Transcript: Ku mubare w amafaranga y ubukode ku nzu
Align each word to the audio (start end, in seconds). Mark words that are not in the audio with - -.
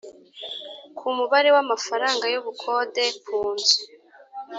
Ku 0.97 1.07
mubare 1.17 1.49
w 1.55 1.57
amafaranga 1.63 2.25
y 2.33 2.37
ubukode 2.39 3.05
ku 3.25 3.37
nzu 3.53 3.79